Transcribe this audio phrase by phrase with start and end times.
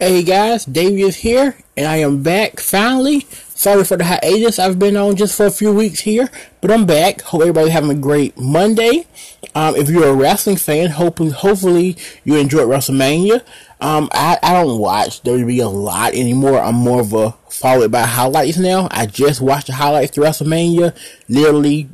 [0.00, 3.28] Hey guys, Davius here, and I am back finally.
[3.54, 6.28] Sorry for the hiatus I've been on just for a few weeks here,
[6.60, 7.20] but I'm back.
[7.20, 9.06] Hope everybody's having a great Monday.
[9.54, 13.42] Um, if you're a wrestling fan, hopefully, hopefully you enjoyed WrestleMania.
[13.80, 16.58] Um, I, I don't watch WWE a lot anymore.
[16.58, 18.88] I'm more of a followed by highlights now.
[18.90, 20.92] I just watched the highlights to WrestleMania
[21.28, 21.88] literally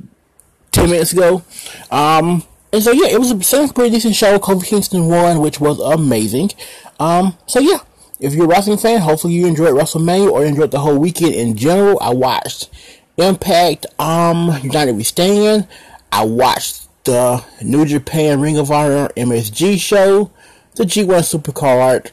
[0.72, 1.44] 10 minutes ago.
[1.90, 4.38] Um, and so yeah, it was a pretty decent show.
[4.38, 6.50] Kofi Kingston won, which was amazing.
[6.98, 7.78] Um, so yeah,
[8.20, 11.56] if you're a wrestling fan, hopefully you enjoyed WrestleMania or enjoyed the whole weekend in
[11.56, 11.98] general.
[12.00, 12.68] I watched
[13.16, 15.66] Impact, um, United We Stand.
[16.12, 20.30] I watched the New Japan Ring of Honor MSG show,
[20.76, 22.10] the G1 Supercard.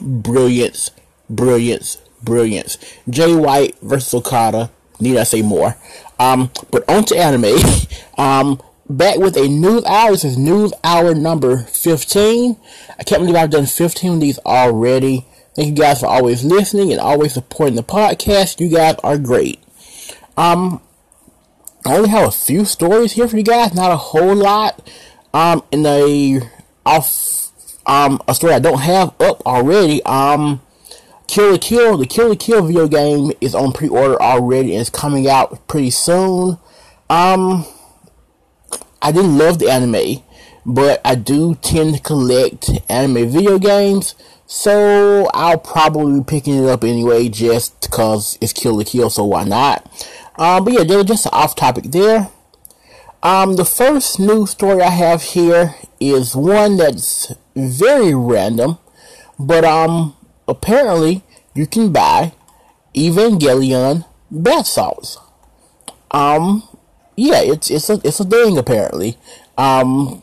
[0.00, 0.90] Brilliance,
[1.28, 2.76] brilliance, brilliance.
[3.08, 4.70] Jay White versus Okada.
[5.00, 5.76] Need I say more?
[6.18, 7.56] Um, but on to anime.
[8.18, 8.60] um,
[8.96, 10.12] back with a news hour.
[10.12, 12.56] This is news hour number 15.
[12.98, 15.26] I can't believe I've done 15 of these already.
[15.54, 18.60] Thank you guys for always listening and always supporting the podcast.
[18.60, 19.60] You guys are great.
[20.36, 20.80] Um,
[21.86, 24.88] I only have a few stories here for you guys, not a whole lot.
[25.32, 26.40] Um, in a
[26.84, 27.52] off,
[27.86, 30.02] um, a story I don't have up already.
[30.04, 30.60] Um,
[31.28, 34.90] Kill la Kill, the Kill la Kill video game is on pre-order already and it's
[34.90, 36.58] coming out pretty soon.
[37.08, 37.64] Um,
[39.02, 40.22] I didn't love the anime,
[40.66, 44.14] but I do tend to collect anime video games,
[44.46, 49.24] so I'll probably be picking it up anyway just because it's Kill la Kill, so
[49.24, 49.86] why not?
[50.36, 52.28] Um, but yeah, they just off topic there.
[53.22, 58.78] Um, the first news story I have here is one that's very random,
[59.38, 60.16] but um,
[60.48, 61.22] apparently
[61.54, 62.32] you can buy
[62.94, 65.18] Evangelion bath salts.
[66.10, 66.62] Um,
[67.20, 69.18] yeah, it's it's a it's a thing apparently.
[69.58, 70.22] Um,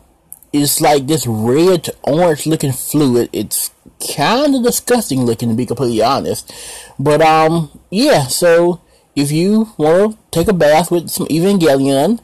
[0.51, 3.29] it's like this red orange looking fluid.
[3.31, 3.69] It's
[4.15, 6.51] kind of disgusting looking to be completely honest.
[6.97, 8.25] But um, yeah.
[8.25, 8.81] So
[9.15, 12.19] if you want to take a bath with some Evangelion,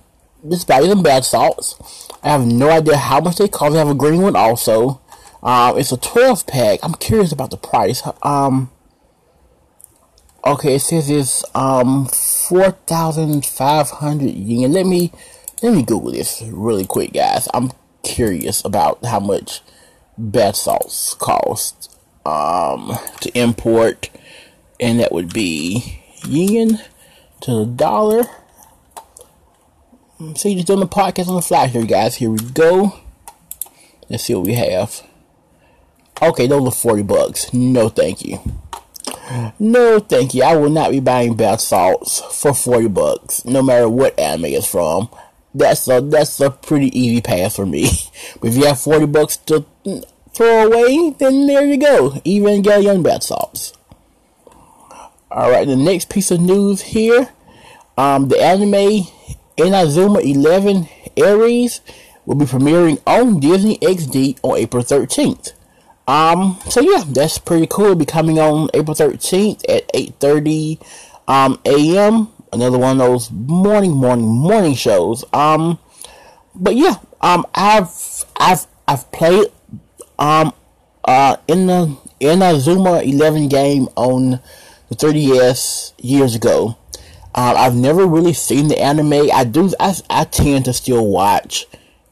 [0.50, 2.10] just buy some bath salts.
[2.24, 3.76] I have no idea how much they cost.
[3.76, 5.02] I have a green one also.
[5.44, 6.80] Um, it's a 12 pack.
[6.82, 8.02] I'm curious about the price.
[8.24, 8.72] Um,
[10.46, 14.74] Okay, it says it's um four thousand five hundred yen.
[14.74, 15.12] Let me
[15.62, 17.48] let me Google this really quick, guys.
[17.54, 17.72] I'm
[18.04, 19.62] curious about how much
[20.18, 24.10] bath salts cost um to import,
[24.82, 26.80] and that would be yen
[27.42, 28.24] to the dollar.
[30.36, 32.16] So you just doing the podcast on the fly here, guys.
[32.16, 33.00] Here we go.
[34.10, 35.08] Let's see what we have.
[36.22, 37.54] Okay, those are forty bucks.
[37.54, 38.40] No, thank you.
[39.60, 40.44] No, thank you.
[40.44, 44.68] I will not be buying bath salts for forty bucks, no matter what anime it's
[44.68, 45.10] from.
[45.54, 47.84] That's a that's a pretty easy pass for me.
[48.42, 49.66] but if you have forty bucks to
[50.34, 52.20] throw away, then there you go.
[52.26, 53.74] Even Evangelion bath salts.
[55.32, 57.30] All right, the next piece of news here,
[57.98, 59.08] um, the anime
[59.58, 61.82] Inazuma Eleven Ares
[62.26, 65.54] will be premiering on Disney XD on April thirteenth.
[66.08, 67.86] Um, so yeah, that's pretty cool.
[67.86, 70.82] It'll be coming on April 13th at 8.30
[71.28, 72.30] um, a.m.
[72.52, 75.24] Another one of those morning, morning, morning shows.
[75.34, 75.80] Um,
[76.54, 77.90] but yeah, um, I've,
[78.38, 79.48] I've, I've played,
[80.20, 80.54] um,
[81.06, 84.40] uh, in the, Inazuma 11 game on
[84.90, 86.78] the 3DS years ago.
[87.36, 89.30] Uh, I've never really seen the anime.
[89.34, 91.66] I do, I, I tend to still watch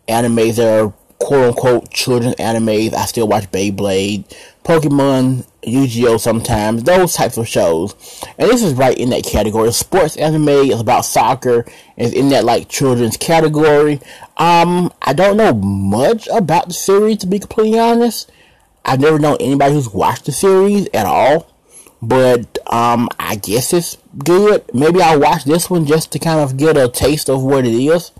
[0.07, 2.93] animes that are quote unquote children's animes.
[2.93, 4.25] I still watch Beyblade,
[4.63, 7.95] Pokemon, Yu-Gi-Oh sometimes, those types of shows.
[8.37, 9.71] And this is right in that category.
[9.71, 11.65] Sports anime is about soccer,
[11.97, 14.01] is in that like children's category.
[14.37, 18.31] Um, I don't know much about the series to be completely honest.
[18.83, 21.47] I've never known anybody who's watched the series at all.
[22.01, 24.63] But um, I guess it's good.
[24.73, 27.75] Maybe I'll watch this one just to kind of get a taste of what it
[27.75, 28.11] is.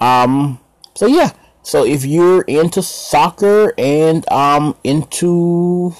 [0.00, 0.58] Um,
[0.96, 1.30] so yeah,
[1.64, 5.94] so if you're into soccer and um into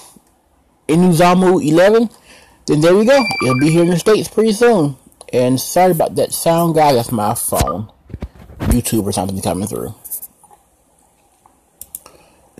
[0.89, 2.11] Inazuma 11,
[2.67, 3.25] then there you go.
[3.43, 4.97] It'll be here in the States pretty soon.
[5.33, 6.93] And sorry about that sound, guy.
[6.93, 7.91] That's my phone.
[8.61, 9.95] YouTube or something coming through.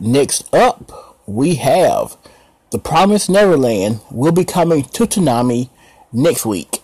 [0.01, 2.17] Next up, we have
[2.71, 5.71] The Promised Neverland will be coming to Toonami
[6.13, 6.81] next week.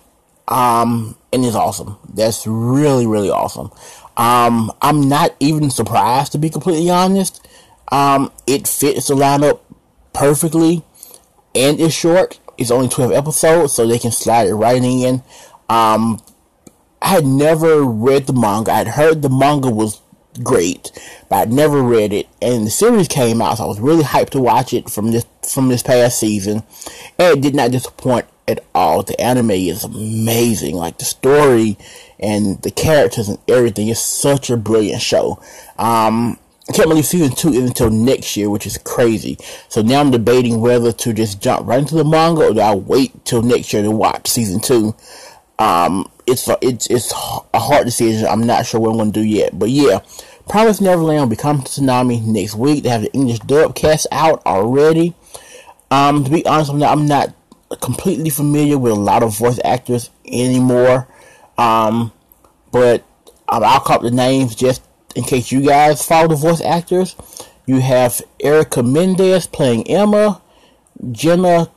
[0.47, 1.99] Um, and it's awesome.
[2.13, 3.71] That's really, really awesome.
[4.17, 7.47] Um, I'm not even surprised to be completely honest.
[7.91, 9.61] Um, it fits the lineup
[10.13, 10.83] perfectly,
[11.55, 12.39] and it's short.
[12.59, 15.23] It's only 12 episodes, so they can slide it right in.
[15.69, 16.21] Um,
[17.03, 18.73] I had never read the manga.
[18.73, 20.01] I had heard the manga was
[20.43, 20.93] great,
[21.29, 22.29] but I'd never read it.
[22.43, 25.25] And the series came out, so I was really hyped to watch it from this
[25.49, 26.63] from this past season,
[27.19, 29.03] and it did not disappoint at all.
[29.03, 31.79] The anime is amazing, like the story
[32.19, 35.43] and the characters and everything is such a brilliant show.
[35.79, 36.39] Um,
[36.69, 39.39] I can't believe season two is until next year, which is crazy.
[39.69, 42.75] So now I'm debating whether to just jump right into the manga or do I
[42.75, 44.95] wait till next year to watch season two.
[45.59, 47.13] Um, it's a, it's it's
[47.53, 48.27] a hard decision.
[48.27, 50.01] I'm not sure what I'm to do yet, but yeah,
[50.49, 52.83] Promise Neverland will be coming to Toonami next week.
[52.83, 55.15] They have the English dub cast out already.
[55.91, 57.35] Um, to be honest, I'm not, I'm not
[57.77, 61.09] completely familiar with a lot of voice actors anymore.
[61.57, 62.13] Um,
[62.73, 63.05] but
[63.49, 64.83] um, I'll call the names just
[65.15, 67.17] in case you guys follow the voice actors.
[67.67, 70.41] You have Erica Mendez playing Emma,
[71.13, 71.71] Jenna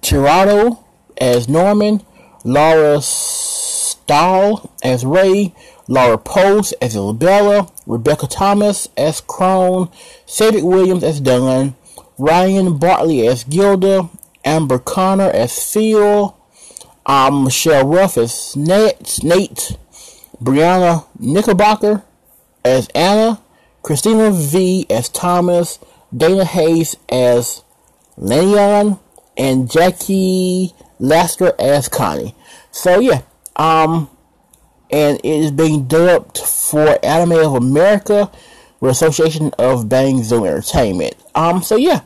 [0.00, 0.82] Tirado
[1.18, 2.02] as Norman,
[2.44, 5.54] Laura Stahl as Ray,
[5.88, 9.90] Laura Post as Isabella, Rebecca Thomas as Krone,
[10.26, 11.74] Cedric Williams as Dunn,
[12.18, 14.08] Ryan Bartley as Gilda,
[14.46, 16.36] Amber Connor as Phil,
[17.04, 19.76] um, Michelle Ruff as Nate, Nate,
[20.40, 22.02] Brianna Knickerbocker
[22.64, 23.40] as Anna,
[23.82, 25.78] Christina Vee as Thomas,
[26.16, 27.62] Dana Hayes as
[28.16, 28.98] Leon,
[29.36, 32.34] and Jackie Lasker as Connie.
[32.70, 33.22] So yeah,
[33.56, 34.08] um,
[34.90, 38.30] and it is being dubbed for Anime of America
[38.80, 41.14] with Association of Bang Zoom Entertainment.
[41.34, 42.00] Um, so yeah,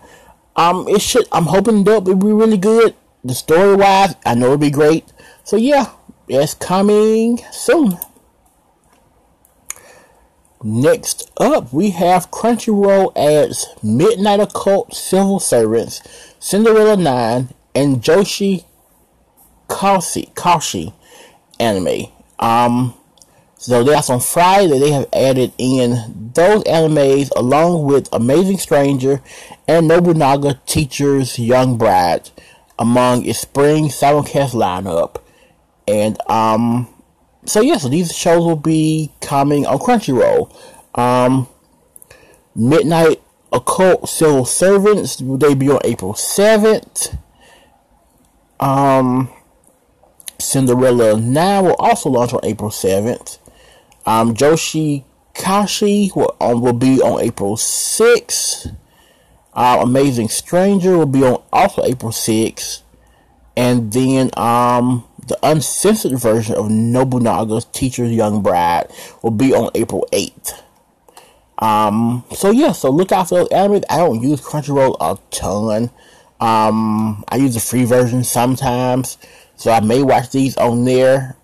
[0.61, 1.27] um, it should.
[1.33, 2.95] I'm hoping it'll be really good.
[3.25, 5.11] The story wise, I know it'll be great.
[5.43, 5.91] So yeah,
[6.29, 7.99] it's coming soon.
[10.63, 16.03] Next up, we have Crunchyroll adds Midnight Occult Civil Servants,
[16.39, 18.67] Cinderella 9, and Joshi
[19.71, 20.93] Kashi, Kashi
[21.59, 22.13] anime.
[22.39, 22.93] Um,
[23.61, 24.79] so that's on Friday.
[24.79, 29.21] They have added in those animes along with Amazing Stranger
[29.69, 32.31] and Nobunaga Teacher's Young Bride
[32.79, 35.17] among its spring simulcast lineup.
[35.87, 36.89] And um,
[37.45, 40.51] so yeah, so these shows will be coming on Crunchyroll.
[40.99, 41.47] Um,
[42.55, 43.21] Midnight
[43.53, 47.15] Occult Civil Servants will debut on April seventh.
[48.59, 49.29] Um,
[50.41, 53.39] Cinderella Now will also launch on April 7th.
[54.07, 55.05] Um, Joshi
[55.35, 58.77] Kashi will, um, will be on April 6th.
[59.53, 62.83] Uh, Amazing Stranger will be on also April 6th.
[63.57, 68.87] And then um, the uncensored version of Nobunaga's Teacher's Young Bride
[69.23, 70.63] will be on April 8th.
[71.59, 73.85] Um, so yeah, so look out for those animes.
[73.91, 75.91] I don't use Crunchyroll a ton.
[76.41, 79.19] Um, I use the free version sometimes.
[79.57, 81.37] So I may watch these on there,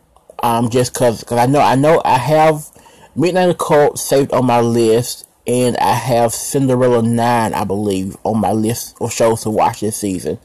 [0.42, 2.70] um, just cause, cause I know, I know I have
[3.14, 8.52] Midnight Occult saved on my list, and I have Cinderella 9, I believe, on my
[8.52, 10.38] list of shows to watch this season.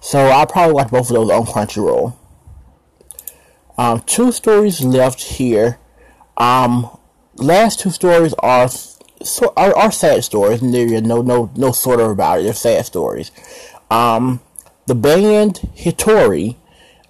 [0.00, 2.14] So I'll probably watch both of those on Crunchyroll.
[3.76, 5.78] Um, two stories left here.
[6.36, 6.88] Um,
[7.36, 12.00] last two stories are, so are, are sad stories, and there no, no, no sort
[12.00, 12.44] of about it.
[12.44, 13.30] They're sad stories.
[13.90, 14.40] Um,
[14.86, 16.56] the band Hitorie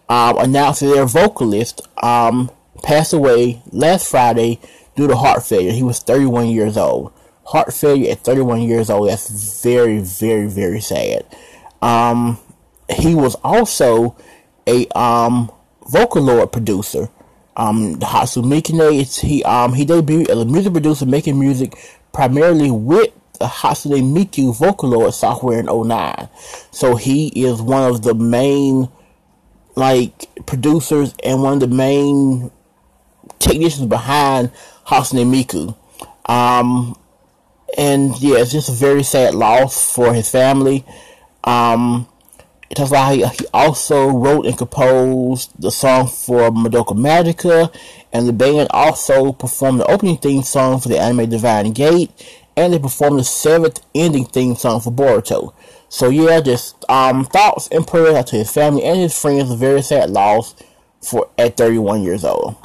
[0.08, 2.50] um, announced that their vocalist um,
[2.82, 4.60] passed away last Friday
[4.94, 5.72] due to heart failure.
[5.72, 7.12] He was 31 years old.
[7.46, 11.24] Heart failure at 31 years old, that's very, very, very sad.
[11.80, 12.38] Um,
[12.90, 14.16] he was also
[14.66, 15.50] a um,
[15.82, 17.08] Vocaloid producer.
[17.56, 21.78] Um, Hatsune he um he debuted as a music producer making music
[22.12, 26.28] primarily with the Hatsune Miku Vocaloid software in 09.
[26.72, 28.88] So he is one of the main
[29.74, 32.50] like producers and one of the main
[33.38, 34.50] technicians behind
[34.86, 35.76] Hatsune Miku.
[36.30, 36.98] Um,
[37.76, 40.84] and yeah, it's just a very sad loss for his family.
[41.42, 42.08] Um,
[42.70, 47.74] it talks about he, he also wrote and composed the song for Madoka Magica,
[48.12, 52.10] and the band also performed the opening theme song for the anime Divine Gate,
[52.56, 55.52] and they performed the seventh ending theme song for Boruto.
[55.94, 59.48] So yeah, just um, thoughts and prayers out to his family and his friends.
[59.48, 60.56] A very sad loss
[61.00, 62.56] for at 31 years old.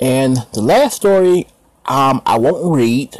[0.00, 1.46] And the last story,
[1.84, 3.14] um, I won't read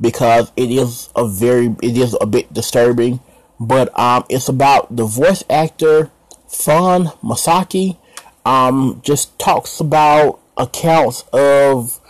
[0.00, 3.20] because it is a very, it is a bit disturbing.
[3.60, 6.10] But um, it's about the voice actor
[6.48, 7.98] Fun Masaki.
[8.46, 12.00] Um, just talks about accounts of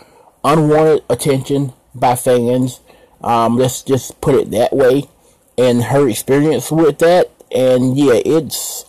[0.45, 2.79] unwanted attention by fans.
[3.21, 5.09] Um, let's just put it that way
[5.61, 7.31] and her experience with that.
[7.55, 8.87] And yeah, it's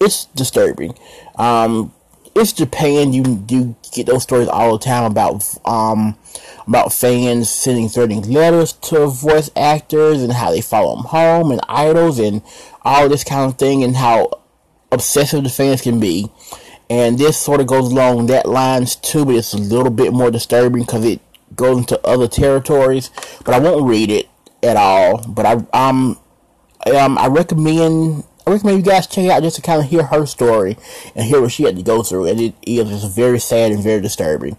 [0.00, 0.96] it's disturbing.
[1.36, 1.92] Um,
[2.34, 3.12] it's Japan.
[3.12, 6.16] You you get those stories all the time about um,
[6.66, 11.60] about fans sending threatening letters to voice actors and how they follow them home and
[11.68, 12.42] idols and
[12.82, 14.40] all this kind of thing and how
[14.90, 16.30] obsessive the fans can be.
[16.88, 20.30] And this sort of goes along that lines too, but it's a little bit more
[20.30, 21.20] disturbing because it
[21.56, 23.10] goes into other territories.
[23.44, 24.28] But I won't read it
[24.64, 25.24] at all.
[25.28, 26.18] But I um
[26.86, 30.04] um I recommend I recommend you guys check it out just to kind of hear
[30.04, 30.76] her story
[31.14, 32.26] and hear what she had to go through.
[32.26, 34.56] And it is just very sad and very disturbing.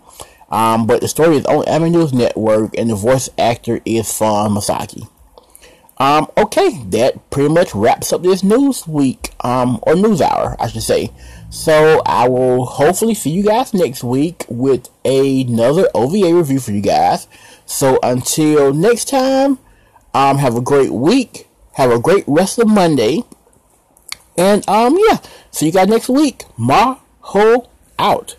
[0.49, 5.09] Um, but the story is on News Network, and the voice actor is Fun Masaki.
[5.97, 10.67] Um, okay, that pretty much wraps up this news week, um, or news hour, I
[10.67, 11.11] should say.
[11.49, 16.81] So I will hopefully see you guys next week with another OVA review for you
[16.81, 17.27] guys.
[17.65, 19.57] So until next time,
[20.15, 21.47] um, have a great week.
[21.73, 23.23] Have a great rest of Monday.
[24.37, 25.17] And um, yeah,
[25.51, 26.45] see you guys next week.
[26.57, 27.67] Maho
[27.99, 28.37] out.